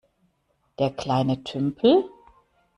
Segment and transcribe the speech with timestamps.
[0.79, 2.09] Der kleine Tümpel?